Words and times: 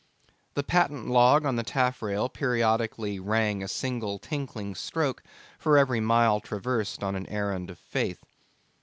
The 0.55 0.63
patent 0.63 1.09
log 1.09 1.45
on 1.45 1.57
the 1.57 1.63
taffrail 1.63 2.27
periodically 2.27 3.19
rang 3.19 3.61
a 3.61 3.67
single 3.67 4.17
tinkling 4.17 4.73
stroke 4.73 5.21
for 5.59 5.77
every 5.77 5.99
mile 5.99 6.39
traversed 6.39 7.03
on 7.03 7.15
an 7.15 7.27
errand 7.29 7.69
of 7.69 7.77
faith. 7.77 8.25